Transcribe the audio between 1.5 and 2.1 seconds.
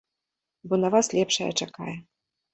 чакае.